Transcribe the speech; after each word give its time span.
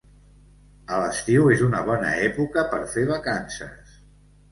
A 0.93 1.01
l'estiu 1.01 1.49
és 1.55 1.61
una 1.65 1.81
bona 1.89 2.13
època 2.29 2.63
per 2.73 2.79
fer 2.95 3.05
vacances. 3.13 3.93